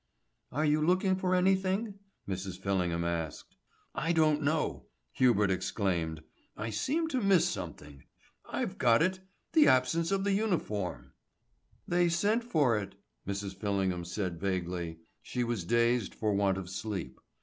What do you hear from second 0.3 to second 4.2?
"Are you looking for anything?" Mrs. Fillingham asked. "I